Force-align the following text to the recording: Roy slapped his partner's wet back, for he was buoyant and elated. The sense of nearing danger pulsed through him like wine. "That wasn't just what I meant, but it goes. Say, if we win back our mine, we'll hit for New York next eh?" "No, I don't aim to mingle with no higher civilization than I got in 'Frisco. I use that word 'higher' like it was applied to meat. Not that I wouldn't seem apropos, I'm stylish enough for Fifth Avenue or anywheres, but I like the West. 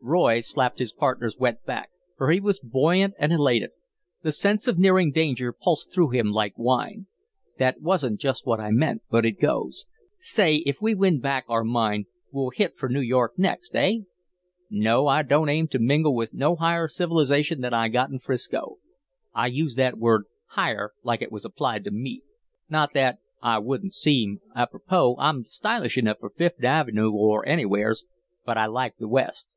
Roy 0.00 0.38
slapped 0.38 0.78
his 0.78 0.92
partner's 0.92 1.36
wet 1.36 1.64
back, 1.66 1.90
for 2.16 2.30
he 2.30 2.38
was 2.38 2.60
buoyant 2.60 3.14
and 3.18 3.32
elated. 3.32 3.70
The 4.22 4.30
sense 4.30 4.68
of 4.68 4.78
nearing 4.78 5.10
danger 5.10 5.52
pulsed 5.52 5.92
through 5.92 6.10
him 6.10 6.30
like 6.30 6.56
wine. 6.56 7.08
"That 7.58 7.80
wasn't 7.80 8.20
just 8.20 8.46
what 8.46 8.60
I 8.60 8.70
meant, 8.70 9.02
but 9.10 9.26
it 9.26 9.40
goes. 9.40 9.86
Say, 10.16 10.58
if 10.64 10.80
we 10.80 10.94
win 10.94 11.18
back 11.18 11.44
our 11.48 11.64
mine, 11.64 12.04
we'll 12.30 12.50
hit 12.50 12.76
for 12.78 12.88
New 12.88 13.00
York 13.00 13.32
next 13.36 13.74
eh?" 13.74 14.02
"No, 14.70 15.08
I 15.08 15.22
don't 15.22 15.48
aim 15.48 15.66
to 15.66 15.80
mingle 15.80 16.14
with 16.14 16.32
no 16.32 16.54
higher 16.54 16.86
civilization 16.86 17.60
than 17.60 17.74
I 17.74 17.88
got 17.88 18.10
in 18.10 18.20
'Frisco. 18.20 18.76
I 19.34 19.48
use 19.48 19.74
that 19.74 19.98
word 19.98 20.26
'higher' 20.50 20.92
like 21.02 21.20
it 21.20 21.32
was 21.32 21.44
applied 21.44 21.82
to 21.82 21.90
meat. 21.90 22.22
Not 22.68 22.92
that 22.92 23.18
I 23.42 23.58
wouldn't 23.58 23.94
seem 23.94 24.38
apropos, 24.54 25.16
I'm 25.18 25.46
stylish 25.46 25.98
enough 25.98 26.18
for 26.20 26.30
Fifth 26.30 26.62
Avenue 26.62 27.10
or 27.10 27.44
anywheres, 27.44 28.04
but 28.46 28.56
I 28.56 28.66
like 28.66 28.96
the 28.96 29.08
West. 29.08 29.48